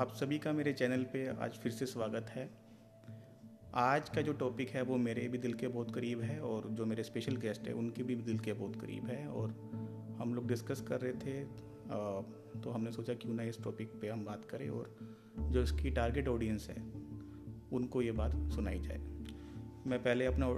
[0.00, 2.48] आप सभी का मेरे चैनल पे आज फिर से स्वागत है।
[3.74, 6.86] आज का जो टॉपिक है वो मेरे भी दिल के बहुत करीब है और जो
[6.86, 9.50] मेरे स्पेशल गेस्ट है उनके भी दिल के बहुत करीब है और
[10.20, 11.44] हम लोग डिस्कस कर रहे थे
[12.60, 14.96] तो हमने सोचा क्यों ना इस टॉपिक पे हम बात करें और
[15.42, 16.80] जो इसकी टारगेट ऑडियंस है
[17.72, 18.98] उनको ये बात सुनाई जाए।
[19.86, 20.52] मैं पहले अपना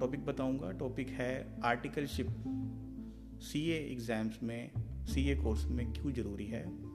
[0.00, 2.36] टॉपिक बताऊँगा। टॉपिक है आर्टिकलशिप।
[3.42, 4.70] सी एग्ज़ाम्स में
[5.06, 6.89] सीए कोर्स में क्यों ज़रूरी है?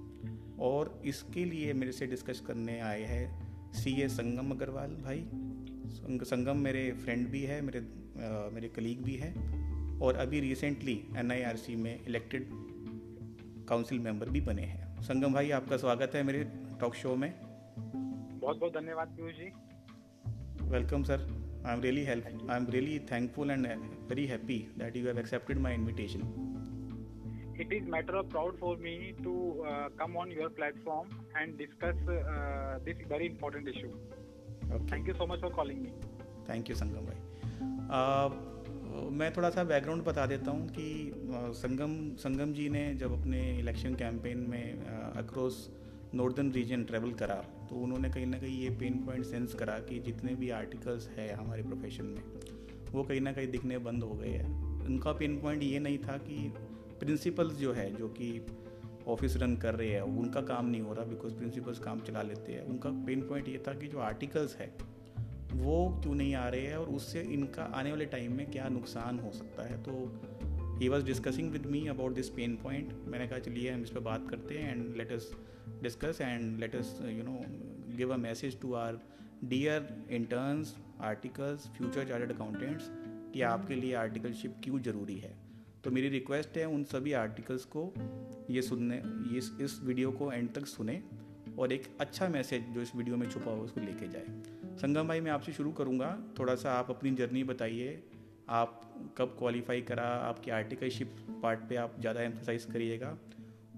[0.59, 5.25] और इसके लिए मेरे से डिस्कस करने आए हैं सी ए संगम अग्रवाल भाई।
[6.25, 9.33] संगम मेरे फ्रेंड भी है मेरे आ, मेरे कलीग भी है
[9.99, 12.49] और अभी रिसेंटली एनआईआरसी में इलेक्टेड
[13.69, 16.43] काउंसिल मेंबर भी बने हैं। संगम भाई आपका स्वागत है मेरे
[16.79, 17.33] टॉक शो में।
[18.39, 19.51] बहुत बहुत धन्यवाद Piyush ji.
[20.69, 21.27] Welcome sir
[21.65, 23.67] I am really help I am really thankful and
[24.09, 26.21] very happy that you have accepted my invitation
[27.57, 31.07] it is matter of proud for me to uh, come on your platform
[31.39, 33.91] and discuss uh, this very important issue.
[34.71, 34.83] Okay.
[34.89, 35.93] Thank you so much for calling me.
[36.49, 37.19] Thank you Sangam भाई
[37.97, 40.89] uh, मैं थोड़ा सा background बता देता हूँ कि
[41.29, 44.85] uh, संगम संगम जी ने जब अपने इलेक्शन कैंपेन में
[45.23, 45.57] अक्रॉस
[46.15, 47.35] नॉर्दर्न रीजन ट्रेवल करा
[47.69, 51.33] तो उन्होंने कहीं ना कहीं ये पेन पॉइंट सेंस करा कि जितने भी आर्टिकल्स है
[51.33, 52.21] हमारे प्रोफेशन में
[52.91, 56.17] वो कहीं ना कहीं दिखने बंद हो गए हैं उनका पेन पॉइंट ये नहीं था
[56.27, 56.37] कि
[56.99, 58.45] प्रिंसिपल्स जो है, जो कि
[59.07, 62.53] ऑफ़िस रन कर रहे हैं, उनका काम नहीं हो रहा बिकॉज़ प्रिंसिपल्स काम चला लेते
[62.53, 64.75] हैं। उनका पेन पॉइंट ये था कि जो आर्टिकल्स है,
[65.53, 69.19] वो क्यों नहीं आ रहे हैं और उससे इनका आने वाले टाइम में क्या नुकसान
[69.19, 69.83] हो सकता है?
[69.83, 70.21] तो
[70.79, 73.99] he was discussing with me about this pain point मैंने कहा, चलिए हम इस पर
[73.99, 75.31] बात करते हैं and let us
[75.83, 77.39] discuss and let us you know
[77.97, 78.99] give a message to our
[79.43, 82.89] dear interns articles future chartered accountants
[83.33, 85.44] कि आपके लिए आर्टिकलशिप क्यों ज़रूरी है?
[85.85, 87.81] तो मेरी रिक्वेस्ट है उन सभी आर्टिकल्स को
[88.49, 88.95] ये सुनने
[89.37, 91.01] इस इस वीडियो को एंड तक सुने
[91.59, 95.21] और एक अच्छा मैसेज जो इस वीडियो में छुपा हो उसको लेके जाए। संगम भाई
[95.21, 96.07] मैं आपसे शुरू करूँगा।
[96.39, 98.01] थोड़ा सा आप अपनी जर्नी बताइए।
[98.49, 98.81] आप
[99.17, 100.03] कब क्वालिफाई करा?
[100.03, 103.17] आपकी आर्टिकलशिप पार्ट पे आप ज़्यादा एम्फोसाइज करिएगा।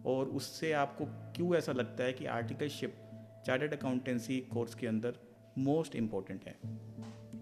[0.06, 2.96] और उससे आपको क्यों ऐसा लगता है कि आर्टिकलशिप
[3.46, 5.19] चार्टर्ड अकाउंटेंसी कोर्स के अंदर
[5.59, 6.56] मोस्ट इम्पोर्टेंट है?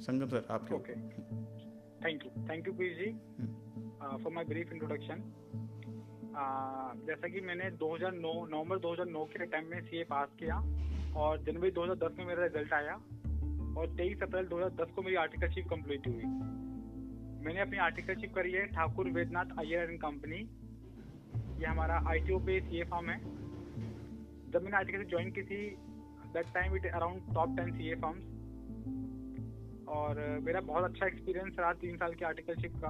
[0.02, 0.96] संगम सर आपके okay
[2.04, 3.12] thank you thank you Pir ji.
[4.06, 5.22] For my brief introduction
[7.08, 10.58] जैसा कि मैंने 2009 नवंबर 2009 के टाइम में सीए पास किया
[11.22, 12.96] और जनवरी 2010 में मेरा रिज़ल्ट आया
[13.80, 16.26] और 23 अप्रैल 2010 को मेरी आर्टिकलशिप कंप्लीट हुई।
[17.46, 20.40] मैंने अपनी आर्टिकलशिप करी है ठाकुर वेदनाथ अय्यर एंड कंपनी
[21.62, 23.20] ये हमारा आई टी ओ पे सी ए फॉर्म है।
[24.52, 25.66] जब मैंने आर्टिकलशिप ज्वाइन की थी
[26.34, 28.24] that time it around top ten C A firms
[29.98, 32.90] और मेरा बहुत अच्छा एक्सपीरियंस रहा तीन साल की आर्टिकलशिप का।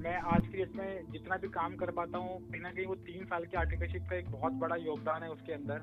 [0.00, 2.94] मैं आज की डेट में जितना भी काम कर पाता हूँ, कहीं ना कहीं वो
[3.06, 5.82] तीन साल की आर्टिकलशिप का एक बहुत बड़ा योगदान है उसके अंदर।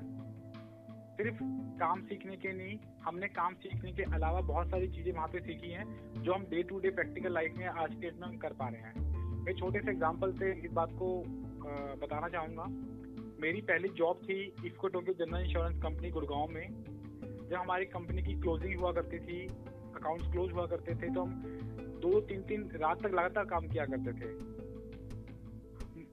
[1.18, 1.42] सिर्फ़
[1.78, 5.70] काम सीखने के नहीं, हमने काम सीखने के अलावा बहुत सारी चीज़ें वहाँ पे सीखी
[5.70, 5.86] हैं,
[6.22, 8.80] जो हम day to day practical life में आज की डेट में कर पा रहे
[8.80, 11.14] हैं। मैं छोटे से एग्ज़ाम्पल से इस बात को
[12.02, 12.64] बताना चाहूँगा।
[13.40, 18.40] मेरी पहली जॉब थी IFFCO Tokyo general insurance company Gurgaon में। जब हमारी कंपनी की
[18.40, 21.67] क्लोजिंग हुआ करती थी अकाउंट्स क्लोज हुआ करते थे तो हम
[22.00, 24.58] दो तीन तीन रात तक लगातार काम किया करते थे।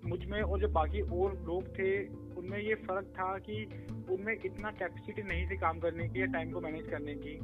[0.09, 5.23] मुझमें और जो बाकी और लोग थे, उनमें ये फ़र्क था कि उनमें इतना कैपेसिटी
[5.23, 7.37] नहीं थी काम करने की या टाइम को मैनेज करने की।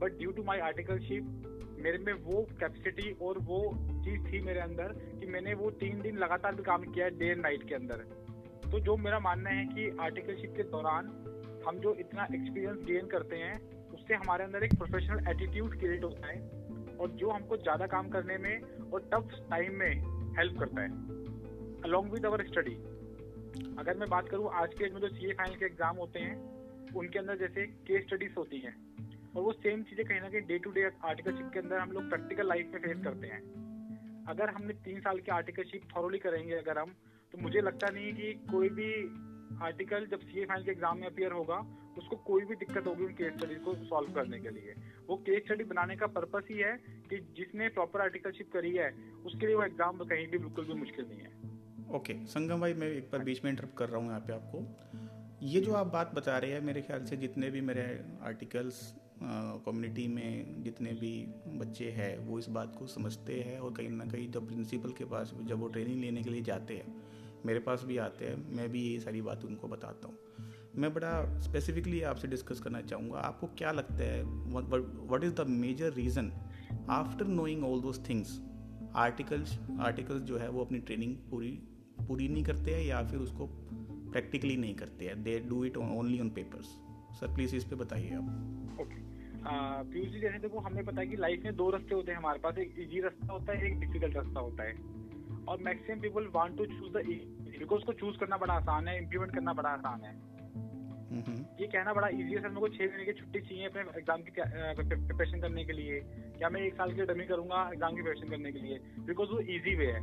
[0.00, 1.42] But due to my articleship
[1.78, 3.58] मेरे में वो कैपेसिटी और वो
[4.04, 7.40] चीज़ थी मेरे अंदर कि मैंने वो तीन दिन लगातार भी काम किया डे एंड
[7.40, 7.96] नाइट के अंदर।
[8.70, 11.06] तो जो मेरा मानना है कि आर्टिकलशिप के दौरान
[11.68, 16.26] हम जो इतना एक्सपीरियंस गेन करते हैं, उससे हमारे अंदर एक प्रोफेशनल एटीट्यूड क्रिएट होता
[16.26, 16.55] है।
[17.00, 19.90] और जो हमको ज़्यादा काम करने में और टफ टाइम में
[20.38, 20.88] हेल्प करता है
[21.84, 22.76] अलॉन्ग विद अवर स्टडी
[23.78, 26.36] अगर मैं बात करूँ आज के डेट में जो सी फाइनल के एग्ज़ाम होते हैं,
[26.94, 28.74] उनके अंदर जैसे केस स्टडीज़ होती हैं,
[29.36, 32.08] और वो सेम चीज़ें कहीं ना कहीं डे टू डे आर्टिकलशिप के अंदर हम लोग
[32.08, 33.40] प्रैक्टिकल लाइफ में फेस करते हैं।
[34.28, 36.94] अगर हमने तीन साल की आर्टिकलशिप थॉरोली करेंगे अगर हम
[37.34, 38.90] तो मुझे लगता नहीं कि कोई भी
[39.64, 41.58] आर्टिकल जब सी फाइनल के एग्ज़ाम में अपियर होगा
[41.98, 44.74] उसको कोई भी दिक्कत होगी उन केस स्टडीज़ को सॉल्व करने के लिए।
[45.08, 46.76] वो केस स्टडी बनाने का पर्पस ही है
[47.10, 48.90] कि जिसने प्रॉपर आर्टिकलशिप करी है
[49.26, 51.32] उसके लिए वो एग्ज़ाम कहीं भी बिल्कुल भी मुश्किल नहीं है।
[51.88, 54.32] ओके okay, संगम भाई मैं एक बार बीच में इंटरप्ट कर रहा हूँ यहाँ पे
[54.32, 57.82] आपको। ये जो आप बात बता रहे हैं मेरे ख्याल से जितने भी मेरे
[58.24, 58.80] आर्टिकल्स
[59.20, 61.12] कम्युनिटी में जितने भी
[61.58, 65.04] बच्चे हैं वो इस बात को समझते हैं और कहीं ना कहीं जब प्रिंसिपल के
[65.04, 66.94] पास जब वो ट्रेनिंग लेने के लिए जाते हैं
[67.46, 70.16] मेरे पास भी आते हैं मैं भी ये सारी बात उनको बताता हूँ।
[70.78, 74.22] मैं बड़ा स्पेसिफिकली आपसे डिस्कस करना चाहूँगा, आपको क्या लगता है
[75.10, 76.32] what is the major reason
[76.90, 78.40] after knowing all those things
[78.96, 81.50] articles articles जो है वो अपनी ट्रेनिंग पूरी
[82.00, 83.46] पूरी नहीं करते हैं या फिर उसको
[84.12, 85.22] प्रैक्टिकली नहीं करते हैं?
[85.22, 86.66] They do it only on papers
[87.20, 89.04] sir please इस पे बताइए आप। ओके
[89.46, 92.38] पीयूष जी, जैसे देखो, हमें पता है कि लाइफ में दो रास्ते होते हैं हमारे
[92.38, 94.72] पास। एक इजी रास्ता होता है, एक डिफ़िकल्ट रास्ता होता है।
[95.48, 97.04] और maximum people want to choose the
[97.58, 100.14] because उसको चूज़ करना बड़ा आसान है इम्प्लीमेंट करना बड़ा आसान है।
[101.60, 104.22] ये कहना बड़ा इजी है सर मेरे को छह महीने की छुट्टी चाहिए अपने एग्ज़ाम
[104.22, 106.00] की प्रिपरेशन करने के लिए।
[106.38, 108.78] क्या मैं एक साल की डमी करूँगा एग्ज़ाम की प्रिपरेशन करने के लिए?
[109.06, 110.00] बिकॉज़ वो इजी वे है।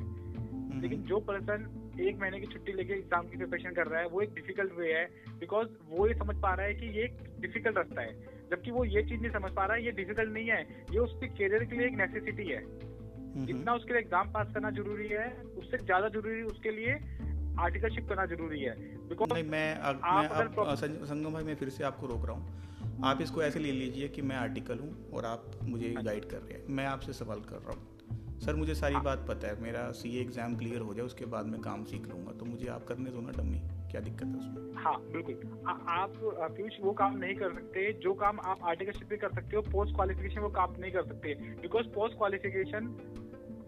[0.81, 1.65] लेकिन जो पर्सन
[2.01, 4.93] एक महीने की छुट्टी लेके एग्ज़ाम की प्रिपरेशन कर रहा है वो एक डिफ़िकल्ट वे
[4.93, 5.05] है
[5.39, 8.13] बिकॉज़ वो ये समझ पा रहा है कि ये एक डिफ़िकल्ट रास्ता है।
[8.51, 10.61] जबकि वो ये चीज़ नहीं समझ पा रहा है ये डिफ़िकल्ट नहीं है।
[10.91, 12.63] ये उसके करियर के लिए एक नेसेसिटी है।
[13.35, 15.27] जितना उसके लिए एग्ज़ाम पास करना ज़रूरी है
[15.57, 16.97] उससे ज़्यादा ज़रूरी उसके लिए
[17.59, 18.75] आर्टिकलशिप करना ज़रूरी है।
[19.13, 20.75] बिकॉज़ नहीं मैं अग, मैं अब
[21.05, 22.61] संगम भाई मैं फिर से आपको रोक रहा हूँ।
[23.03, 26.37] आप इसको ऐसे ले लीजिए कि मैं आर्टिकल हूँ और आप मुझे गाइड हाँ कर
[26.39, 29.61] रहे हैं। मैं आपसे सवाल कर रहा हूँ। सर मुझे सारी हाँ। बात पता है
[29.61, 32.85] मेरा सीए एग्ज़ाम क्लियर हो जाए उसके बाद मैं काम सीख लूँगा तो मुझे आप
[32.87, 33.59] करने दो ना डम्मी
[33.91, 34.83] क्या दिक्कत है उसमें?
[34.83, 35.35] हाँ बिल्कुल।
[35.67, 36.13] आ, आप
[36.55, 39.95] पीयूष वो काम नहीं कर सकते। जो काम आप आर्टिकलशिप में कर सकते हो पोस्ट
[39.95, 42.95] क्वालिफिकेशन वो काम नहीं कर सकते। बिकॉज़ पोस्ट क्वालिफिकेशन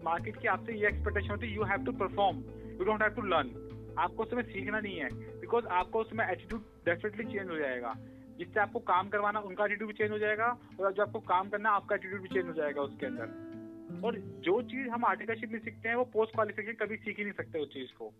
[0.04, 3.22] मार्केट की आपसे ये एक्सपेक्टेशन होती है you have to perform you don't have to
[3.26, 5.08] learn आपको उसमें सीखना नहीं है।
[5.46, 7.94] बिकॉज़ आपको उसमें एटीट्यूड डेफिनेटली चेंज हो जाएगा।
[8.38, 10.46] जिससे आपको काम करवाना उनका एटीट्यूड भी चेंज हो जाएगा
[10.80, 14.60] और जो आपको काम करना आपका एटीट्यूड भी चेंज हो जाएगा उसके अंदर। और जो
[14.62, 17.72] चीज़ हम आर्टिकलशिप में सीखते हैं वो पोस्ट क्वालिफिकेशन कभी सीख ही नहीं सकते उस
[17.74, 18.10] चीज़ को।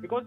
[0.00, 0.24] बिकॉज़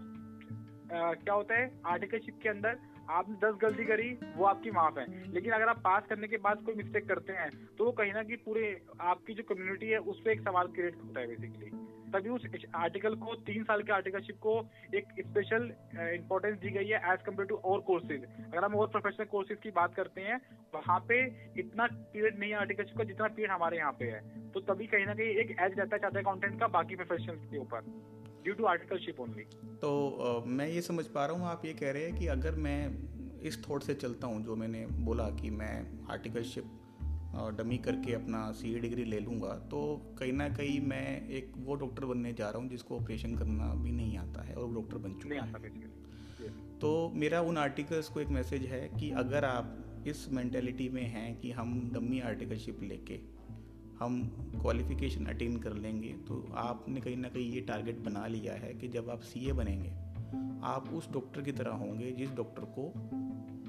[1.24, 2.78] क्या होता है आर्टिकलशिप के अंदर
[3.10, 6.62] आपने दस गलती करी वो आपकी माफ़ है। लेकिन अगर आप पास करने के बाद
[6.66, 8.66] कोई मिस्टेक करते हैं तो वो कहीं ना कहीं पूरे
[9.00, 11.70] आपकी जो कम्युनिटी है उस पर एक सवाल क्रिएट होता है बेसिकली
[12.14, 14.54] तभी उस आर्टिकल को तीन साल के आर्टिकलशिप को
[14.94, 15.70] एक स्पेशल
[16.14, 19.70] इंपॉर्टेंस दी गई है एज कंपेयर टू और कोर्सेज अगर हम और प्रोफेशनल कोर्सेज की
[19.76, 20.40] बात करते हैं
[20.74, 21.20] वहाँ पे
[21.60, 24.20] इतना पीरियड नहीं है आर्टिकलशिप का जितना पीरियड हमारे यहाँ पे है।
[24.50, 27.58] तो तभी कहीं ना कहीं एक एज रहता है चाहता अकाउंटेंट का बाकी प्रोफेशनल के
[27.58, 27.80] ऊपर
[28.44, 29.44] ड्यू टू आर्टिकलशिप ओनली
[29.82, 29.90] तो
[30.24, 32.78] uh, मैं ये समझ पा रहा हूँ आप ये कह रहे हैं कि अगर मैं
[33.48, 35.74] इस थॉट से चलता हूँ जो मैंने बोला कि मैं
[36.10, 36.64] आर्टिकलशिप
[37.34, 42.04] डमी करके अपना सीए डिग्री ले लूँगा तो कहीं ना कहीं मैं एक वो डॉक्टर
[42.04, 45.12] बनने जा रहा हूँ जिसको ऑपरेशन करना भी नहीं आता है और वो डॉक्टर बन
[45.12, 45.52] चुका है।
[46.78, 51.40] तो मेरा उन आर्टिकल्स को एक मैसेज है कि अगर आप इस मैंटेलिटी में हैं
[51.40, 53.20] कि हम डमी आर्टिकलशिप लेके
[54.00, 54.28] हम
[54.62, 58.88] क्वालिफिकेशन अटेन कर लेंगे तो आपने कहीं ना कहीं ये टारगेट बना लिया है कि
[58.88, 59.90] जब आप सीए बनेंगे
[60.62, 62.92] आप उस डॉक्टर की तरह होंगे जिस डॉक्टर को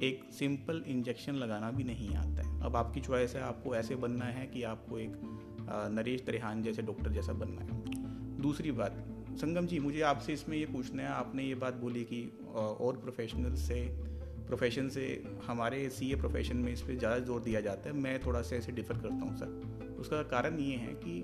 [0.02, 4.26] एक सिंपल इंजेक्शन लगाना भी नहीं आता है। अब आपकी चॉइस है, आपको ऐसे बनना
[4.26, 5.20] है कि आपको एक
[5.92, 10.66] नरेश त्रिहान जैसे डॉक्टर जैसा बनना है। दूसरी बात, संगम जी, मुझे आपसे इसमें ये
[10.66, 12.26] पूछना है, आपने ये बात बोली कि
[12.56, 13.82] और प्रोफेशनल से
[14.48, 15.06] प्रोफेशन से
[15.46, 18.56] हमारे सी ए प्रोफेशन में इस पर ज़्यादा ज़ोर दिया जाता है। मैं थोड़ा सा
[18.56, 21.22] ऐसे डिफ़र करता हूँ सर उसका कारण ये है कि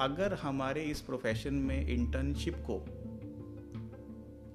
[0.00, 2.78] अगर हमारे इस प्रोफेशन में इंटर्नशिप को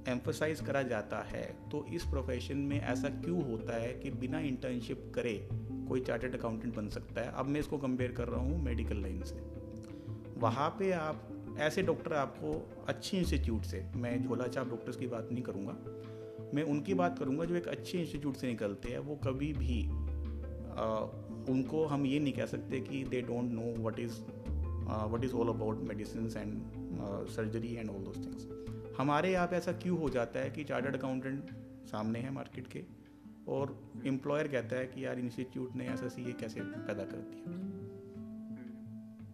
[0.10, 5.12] एम्फोसाइज करा जाता है तो इस प्रोफेशन में ऐसा क्यों होता है कि बिना इंटर्नशिप
[5.16, 5.50] करे
[5.90, 7.32] कोई चार्टर्ड अकाउंटेंट बन सकता है?
[7.32, 9.36] अब मैं इसको कंपेयर कर रहा हूँ मेडिकल लाइन से।
[10.38, 11.30] वहाँ पे आप
[11.60, 15.78] ऐसे डॉक्टर आपको अच्छे इंस्टीट्यूट से मैं झोला छाप डॉक्टर्स की बात नहीं करूँगा
[16.54, 21.00] मैं उनकी बात करूँगा जो एक अच्छे इंस्टीट्यूट से निकलते हैं वो कभी भी आ,
[21.50, 24.22] उनको हम ये नहीं कह सकते कि they don't know what is
[25.14, 26.62] what is all about medicine and
[27.28, 28.48] surgery and all those things
[29.00, 31.52] हमारे यहाँ पे ऐसा क्यों हो जाता है कि चार्टर्ड अकाउंटेंट
[31.88, 32.82] सामने है मार्केट के
[33.48, 33.70] और
[34.08, 37.54] एम्प्लॉयर कहता है कि यार इंस्टीट्यूट ने ऐसा सी कैसे पैदा कर दिया?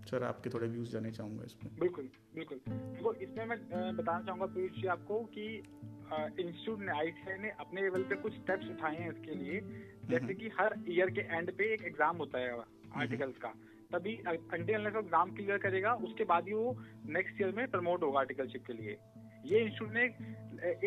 [0.05, 3.57] सर आपके थोड़े व्यूज़ जाने चाहूँगा इसमें। बिल्कुल बिल्कुल। देखो इसमें मैं
[3.97, 8.69] बताना चाहूँगा पीयूष जी आपको कि इंस्टीट्यूट ने आई ने अपने लेवल पे कुछ स्टेप्स
[8.69, 9.59] उठाए हैं इसके लिए।
[10.09, 12.53] जैसे कि हर ईयर के एंड पे एक एग्ज़ाम होता है
[12.95, 13.53] आर्टिकल्स का।
[13.91, 16.77] तभी अंटिल एग्ज़ाम क्लियर करेगा उसके बाद ही वो
[17.09, 18.97] नेक्स्ट ईयर में प्रमोट होगा आर्टिकलशिप के लिए।
[19.45, 20.03] ये इंस्टीट्यूट ने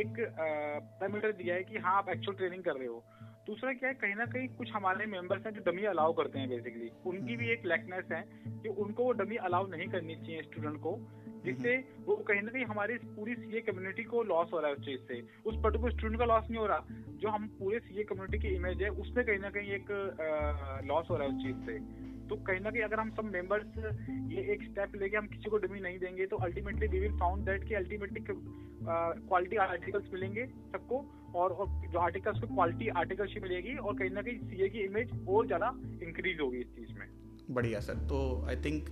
[0.01, 3.05] एक पैरामीटर दिया है कि हाँ आप एक्चुअल ट्रेनिंग कर रहे हो।
[3.47, 6.49] दूसरा क्या है कहीं ना कहीं कुछ हमारे मेंबर्स हैं जो डमी अलाउ करते हैं
[6.49, 8.23] बेसिकली उनकी भी एक लैकनेस है
[8.63, 10.97] कि उनको वो डमी अलाउ नहीं करनी चाहिए स्टूडेंट को
[11.45, 14.85] जिससे वो कहीं ना कहीं हमारी पूरी सीए कम्युनिटी को लॉस हो रहा है उस
[14.87, 16.87] चीज़ से। उस पर्टिकुलर स्टूडेंट का लॉस नहीं हो रहा
[17.23, 19.91] जो हम पूरे सीए कम्युनिटी की इमेज है उसमें कहीं ना कहीं एक
[20.89, 23.79] लॉस हो रहा है उस चीज़ से। तो कहीं ना कहीं अगर हम सब मेंबर्स
[24.11, 27.45] ये एक स्टेप लेके हम किसी को डमी नहीं देंगे तो ultimately we will found
[27.45, 31.05] that कि अल्टीमेटली क्वालिटी आर्टिकल्स मिलेंगे सबको
[31.35, 31.57] और,
[31.89, 35.47] जो आर्टिकल्स को क्वालिटी आर्टिकल्स ही मिलेगी और कहीं ना कहीं सीए की इमेज और
[35.47, 37.07] ज़्यादा इंक्रीज होगी इस चीज़ में।
[37.51, 38.89] बढ़िया सर तो आई थिंक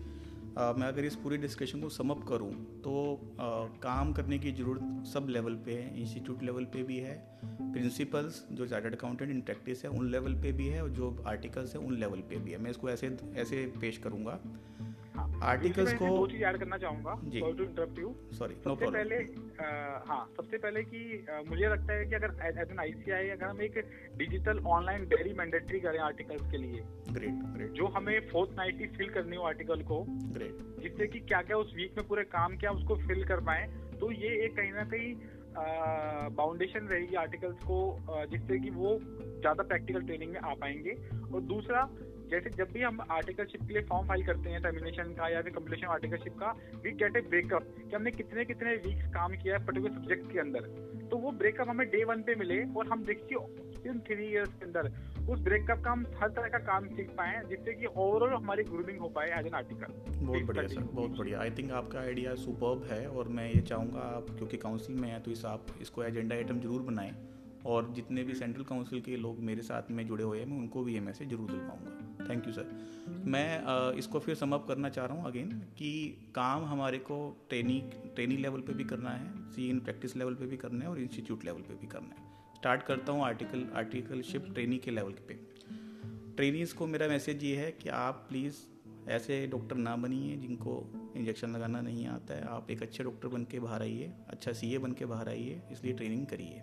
[0.59, 2.51] मैं अगर इस पूरी डिस्कशन को समअप करूँ
[2.85, 2.93] तो
[3.41, 3.49] आ,
[3.83, 8.67] काम करने की ज़रूरत सब लेवल पे है। इंस्टीट्यूट लेवल पे भी है प्रिंसिपल्स जो
[8.67, 11.99] चार्टर्ड अकाउंटेंट इन प्रैक्टिस है उन लेवल पे भी है और जो आर्टिकल्स है उन
[12.01, 14.39] लेवल पे भी है। मैं इसको ऐसे ऐसे पेश करूँगा।
[15.43, 17.21] आर्टिकल्स हाँ। को दो चीज़ ऐड करना चाहूँगा।
[17.99, 22.47] यू सॉरी नो प्रॉब्लम पहले आ, हाँ सबसे पहले कि मुझे लगता है कि अगर
[22.47, 23.79] एज एन आईसीआई अगर हम एक
[24.17, 26.83] डिजिटल ऑनलाइन डेली मैंडेटरी करें आर्टिकल्स के लिए
[27.13, 31.43] ग्रेट ग्रेट जो हमें फोर्थ नाइट फिल करनी हो आर्टिकल को ग्रेट जिससे कि क्या
[31.43, 33.67] क्या उस वीक में पूरे काम क्या उसको फिल कर पाए
[34.01, 35.15] तो ये एक कहीं ना कहीं
[36.37, 40.91] बाउंडेशन रहेगी आर्टिकल्स को जिससे कि वो ज़्यादा प्रैक्टिकल ट्रेनिंग में आ पाएँगे।
[41.35, 41.89] और दूसरा
[42.31, 45.53] जैसे जब भी हम आर्टिकलशिप के लिए फॉर्म फ़ाइल करते हैं टर्मिनेशन का या फिर
[45.53, 46.51] कम्प्लीशन आर्टिकलशिप का
[46.85, 50.39] वी गेट ए ब्रेकअप कि हमने कितने कितने वीक्स काम किया है पर्टिकुलर सब्जेक्ट के
[50.41, 50.69] अंदर।
[51.11, 53.39] तो वो ब्रेकअप हमें डे वन पे मिले और हम देखिए
[53.87, 54.91] इन थ्री इयर्स के अंदर
[55.33, 58.99] उस ब्रेकअप का हम हर तरह का काम सीख पाए जिससे कि ओवरऑल हमारी ग्रूमिंग
[59.01, 62.85] हो पाए एज एन आर्टिकल बहुत बढ़िया सर बहुत बढ़िया। आई थिंक आपका आइडिया सुपर्ब
[62.91, 66.35] है और मैं ये चाहूँगा आप क्योंकि काउंसिल में है तो इस आप इसको एजेंडा
[66.37, 67.15] आइटम ज़रूर बनाएँ।
[67.67, 70.83] और जितने भी सेंट्रल काउंसिल के लोग मेरे साथ में जुड़े हुए हैं, मैं उनको
[70.85, 72.67] भी ये मैसेज ज़रूर दिलवाऊँगा। थैंक यू सर
[73.27, 75.91] मैं इसको फिर समअप करना चाह रहा हूँ अगेन कि
[76.35, 77.19] काम हमारे को
[77.49, 80.91] ट्रेनिंग ट्रेनिंग लेवल पे भी करना है सी इन प्रैक्टिस लेवल पे भी करना है
[80.91, 85.13] और इंस्टीट्यूट लेवल पे भी करना है। स्टार्ट करता हूँ आर्टिकल आर्टिकलशिप ट्रेनिंग के लेवल
[85.29, 85.35] पे।
[86.37, 88.55] ट्रेनिंग को मेरा मैसेज ये है कि आप प्लीज़
[89.11, 90.73] ऐसे डॉक्टर ना बनिए जिनको
[91.17, 94.79] इंजेक्शन लगाना नहीं आता है। आप एक अच्छे डॉक्टर बन के बाहर आइए अच्छा सी
[94.79, 96.63] बन के बाहर आइए, इसलिए ट्रेनिंग करिए।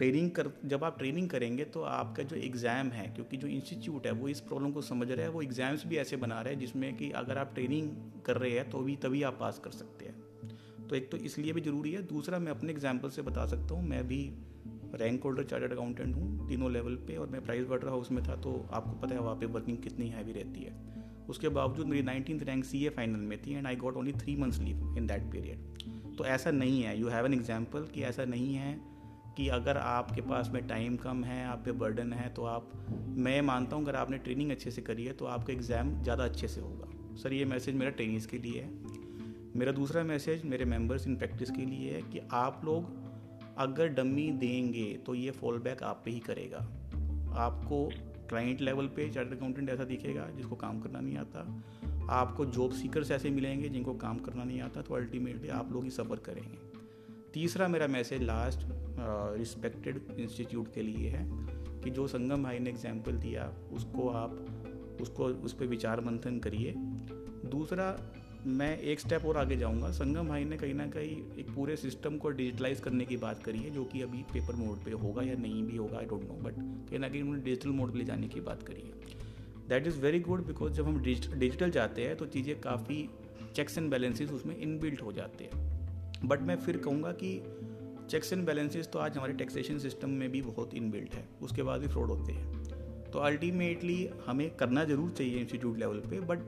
[0.00, 4.12] ट्रेनिंग कर, जब आप ट्रेनिंग करेंगे तो आपका जो एग्ज़ाम है, क्योंकि जो इंस्टीट्यूट है
[4.12, 6.96] वो इस प्रॉब्लम को समझ रहा है, वो एग्ज़ाम्स भी ऐसे बना रहे हैं जिसमें
[6.96, 7.90] कि अगर आप ट्रेनिंग
[8.26, 11.52] कर रहे हैं तो भी तभी आप पास कर सकते हैं। तो एक तो इसलिए
[11.52, 14.22] भी ज़रूरी है। दूसरा, मैं अपने एग्ज़ाम्पल से बता सकता हूँ, मैं भी
[14.94, 18.36] रैंक होल्डर, चार्टर्ड अकाउंटेंट हूँ, तीनों लेवल पे, और मैं प्राइस वाटर हाउस में था
[18.38, 20.72] तो आपको पता है वहाँ पे वर्किंग कितनी हैवी रहती है।
[21.28, 24.60] उसके बावजूद मेरी नाइनटीन रैंक सीए फाइनल में थी and I got only three months
[24.60, 28.54] leave in that period तो ऐसा नहीं है। यू हैव एन एग्ज़ाम्पल कि ऐसा नहीं
[28.54, 28.78] है
[29.40, 32.72] कि अगर आपके पास में टाइम कम है, आप पे बर्डन है तो आप,
[33.18, 36.48] मैं मानता हूँ अगर आपने ट्रेनिंग अच्छे से करी है तो आपका एग्ज़ाम ज़्यादा अच्छे
[36.48, 38.68] से होगा। सर ये मैसेज मेरा ट्रेनिंग्स के लिए है।
[39.56, 42.92] मेरा दूसरा मैसेज मेरे मेंबर्स इन प्रैक्टिस के लिए है कि आप लोग
[43.58, 46.58] अगर डमी देंगे तो ये फॉल बैक आप पे ही करेगा।
[47.38, 47.84] आपको
[48.28, 51.46] क्लाइंट लेवल पे चार्टर अकाउंटेंट ऐसा दिखेगा, जिसको काम करना नहीं आता।
[52.12, 55.90] आपको जॉब सीकर्स ऐसे मिलेंगे, जिनको काम करना नहीं आता तो अल्टीमेटली आप लोग ही
[55.92, 56.68] सफ़र करेंगे।
[57.34, 58.66] तीसरा मेरा मैसेज लास्ट
[59.38, 61.24] रिस्पेक्टेड इंस्टीट्यूट के लिए है
[61.82, 64.32] कि जो संगम भाई ने एग्ज़ाम्पल दिया, उसको आप,
[65.00, 66.74] उसको, उस पर विचार मंथन करिए।
[67.46, 67.96] दूसरा,
[68.46, 72.16] मैं एक स्टेप और आगे जाऊँगा। संगम भाई ने कहीं ना कहीं एक पूरे सिस्टम
[72.16, 75.34] को डिजिटलाइज करने की बात करी है, जो कि अभी पेपर मोड पे होगा या
[75.36, 76.54] नहीं भी होगा आई डोंट नो बट
[76.90, 79.18] कहीं ना कहीं उन्होंने डिजिटल मोड ले जाने की बात करी है।
[79.68, 83.08] That is very good because जब हम डिजिटल जाते हैं तो चीज़ें काफ़ी
[83.54, 85.69] चेक्स एंड बैलेंसेस उसमें इनबिल्ट हो जाते हैं।
[86.24, 87.36] बट मैं फिर कहूँगा कि
[88.10, 91.80] चेक्स एंड बैलेंसेस तो आज हमारे टैक्सेशन सिस्टम में भी बहुत इनबिल्ट है। उसके बाद
[91.80, 96.38] भी फ्रॉड होते हैं। तो अल्टीमेटली हमें करना ज़रूर चाहिए इंस्टीट्यूट लेवल पे but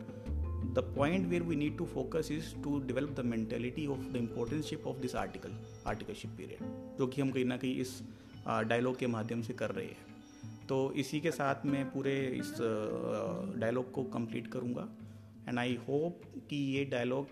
[0.74, 4.86] the point where we need to focus is to develop the mentality of the importanceship
[4.86, 8.00] of this article articleship period जो कि हम कहीं ना कहीं इस
[8.48, 12.54] डायलॉग के माध्यम से कर रहे हैं। तो इसी के साथ मैं पूरे इस
[13.60, 14.88] डायलॉग को कंप्लीट करूँगा।
[15.48, 17.28] एंड आई होप कि ये dialogue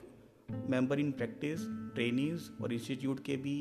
[0.70, 3.56] member in practice trainings और इंस्टीट्यूट के भी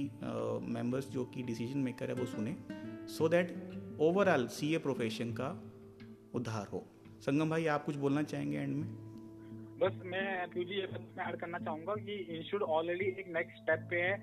[0.68, 2.56] मेंबर्स uh, जो कि डिसीज़न मेकर है वो सुने
[3.08, 3.54] so that
[4.00, 5.50] overall C A profession का
[6.34, 6.86] उद्धार हो।
[7.22, 8.88] संगम भाई आप कुछ बोलना चाहेंगे एंड में?
[9.80, 14.16] बस मैं पीजी मैं ऐड करना चाहूँगा कि इंस्टीट्यूट ऑलरेडी एक नेक्स्ट स्टेप पे है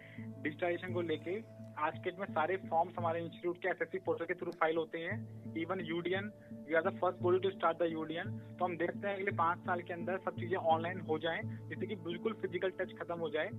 [0.42, 1.34] डिजिटाइजेशन को लेके।
[1.78, 5.16] आज के में सारे फॉर्म्स हमारे इंस्टीट्यूट के एसएससी पोर्टल के थ्रू फ़ाइल होते हैं।
[5.56, 6.30] Even UDIN
[6.68, 9.58] we are the first body to start the UDIN तो हम देखते हैं अगले पाँच
[9.66, 13.28] साल के अंदर सब चीज़ें ऑनलाइन हो जाए जिससे कि बिल्कुल फ़िज़िकल टच खत्म हो
[13.30, 13.50] जाए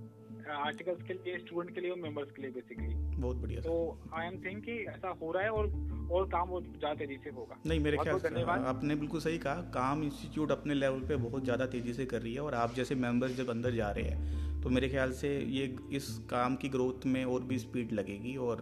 [0.56, 3.76] आर्टिकल्स के लिए स्टूडेंट के लिए और मेंबर्स के लिए बेसिकली बहुत बढ़िया तो
[4.14, 5.70] आई एम थिंक कि ऐसा हो रहा है और
[6.12, 9.62] और काम वो ज़्यादा तेज़ी से होगा। नहीं मेरे ख्याल से आपने बिल्कुल सही कहा
[9.74, 12.94] काम इंस्टीट्यूट अपने लेवल पे बहुत ज़्यादा तेज़ी से कर रही है और आप जैसे
[12.96, 15.64] मेंबर्स जब अंदर जा रहे हैं तो मेरे ख्याल से ये
[15.96, 18.60] इस काम की ग्रोथ में और भी स्पीड लगेगी और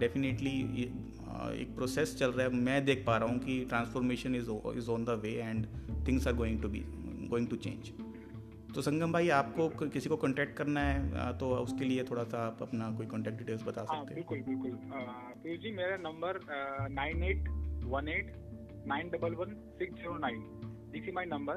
[0.00, 0.50] डेफिनेटली
[1.62, 5.04] एक प्रोसेस चल रहा है। मैं देख पा रहा हूँ कि transformation is is on
[5.04, 5.66] the way and
[6.06, 6.82] things are going to be
[7.30, 7.90] going to change
[8.74, 12.62] तो संगम भाई आपको किसी को कांटेक्ट करना है तो उसके लिए थोड़ा सा आप
[12.62, 14.78] अपना कोई कांटेक्ट डिटेल्स बता हाँ, सकते हैं। बिल्कुल बिल्कुल।
[15.42, 16.40] पीयूष जी मेरा number
[16.94, 17.48] nine eight
[17.94, 18.32] one eight
[18.88, 20.40] nine double one six zero nine.
[20.96, 21.54] This my number.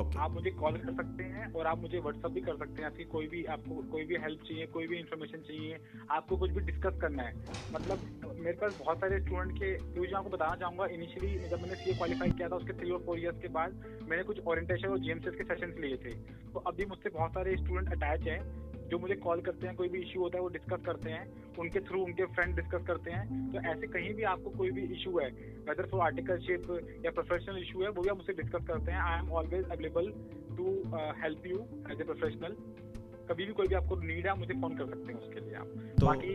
[0.00, 0.18] okay.
[0.18, 3.04] आप मुझे कॉल कर सकते हैं और आप मुझे व्हाट्सअप भी कर सकते हैं। आपकी
[3.04, 5.78] कोई भी आपको कोई भी हेल्प चाहिए कोई भी इन्फॉर्मेशन चाहिए
[6.10, 7.34] आपको कुछ भी डिस्कस करना है।
[7.72, 8.02] मतलब
[8.38, 12.30] मेरे पास बहुत सारे स्टूडेंट के जो आपको बताना चाहूँगा इनिशियली जब मैंने सी क्वालिफाई
[12.30, 15.44] किया था उसके थ्री और फोर ईयर्स के बाद मैंने कुछ ओरिएंटेशन और जीएमसीएस के
[15.44, 16.14] सेशन लिए थे।
[16.52, 20.00] तो अभी मुझसे बहुत सारे स्टूडेंट अटैच हैं। जो मुझे कॉल करते हैं कोई भी
[20.00, 21.24] इशू होता है वो डिस्कस करते हैं।
[21.58, 25.18] उनके थ्रू उनके फ्रेंड डिस्कस करते हैं। तो ऐसे कहीं भी आपको कोई भी इशू
[25.18, 25.28] है
[25.68, 26.70] वेदर फॉर आर्टिकलशिप
[27.04, 30.12] या प्रोफेशनल इशू है वो भी आप मुझसे डिस्कस करते हैं। I am always available
[30.56, 30.76] to
[31.22, 31.58] help you
[31.92, 32.56] as a professional
[33.30, 35.66] कभी भी कोई भी आपको नीड है मुझे फ़ोन कर सकते हैं उसके लिए आप।
[36.00, 36.34] तो, बाकी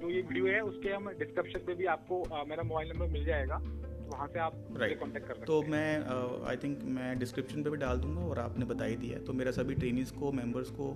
[0.00, 3.58] जो ये वीडियो है उसके हम डिस्क्रिप्शन पे भी आपको मेरा मोबाइल नंबर मिल जाएगा।
[3.58, 4.98] तो वहाँ से आप right.
[4.98, 8.64] कॉन्टेक्ट कर सकते तो मैं आई थिंक मैं डिस्क्रिप्शन पे भी डाल दूँगा और आपने
[8.66, 10.86] बता ही। दिया तो मेरा सभी ट्रेनिंग्स को मेंबर्स को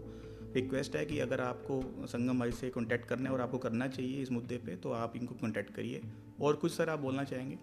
[0.54, 4.23] रिक्वेस्ट है कि अगर आपको संगम भाई से कांटेक्ट करना है और आपको करना चाहिए
[4.23, 6.00] इस मुद्दे पे तो आप इनको कांटेक्ट करिए।
[6.40, 7.59] और कुछ सर आप बोलना चाहेंगे?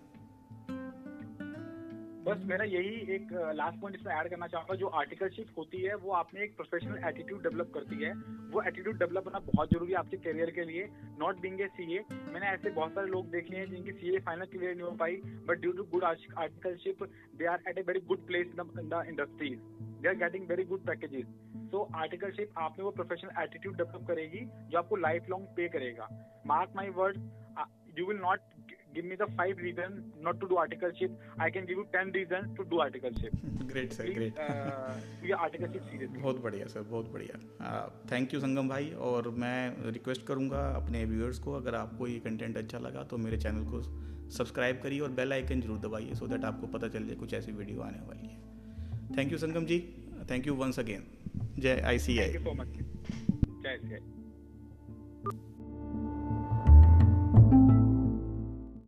[2.23, 6.11] बस मेरा यही एक लास्ट पॉइंट इसमें ऐड करना चाहूँगा। जो आर्टिकलशिप होती है, वो
[6.13, 8.11] आप में एक प्रोफेशनल एटीट्यूड डेवलप करती है।
[8.53, 10.87] वो एटीट्यूड डेवलप करना बहुत ज़रूरी है आपके करियर के लिए।
[11.19, 14.19] नॉट बिंग ए सी ए मैंने ऐसे बहुत सारे लोग देखे हैं जिनकी सी ए
[14.25, 15.15] फाइनल क्लियर नहीं हो पाई
[15.47, 17.03] but due to good articleship
[17.37, 19.59] they are at a very good place in the industries
[20.01, 21.25] they are getting very good packages
[21.71, 26.07] so articleship आप में वो प्रोफेशनल एटीट्यूड डेवलप करेगी जो आपको लाइफ लॉन्ग पे करेगा
[26.47, 27.17] mark my word
[27.99, 28.39] you will not
[28.93, 31.11] give me the five reasons not to do articleship.
[31.37, 33.33] I can give you ten reasons to do articleship.
[33.67, 34.39] great sir, Please, great.
[34.39, 36.21] uh, ये articleship seriously.
[36.23, 41.39] बहुत बढ़िया sir बहुत बढ़िया thank you Sangam भाई और मैं request करूँगा अपने व्यूअर्स
[41.39, 43.81] को अगर आपको ये कंटेंट अच्छा लगा तो मेरे चैनल को
[44.37, 47.51] सब्सक्राइब करिए और बेल आइकन ज़रूर दबाइए सो दैट आपको पता चल जाए कुछ ऐसी
[47.51, 48.48] वीडियो आने वाली है
[49.17, 49.79] thank you Sangam ji
[50.31, 51.03] thank you once again
[51.59, 52.77] जय I C I so much
[53.63, 54.18] जय आई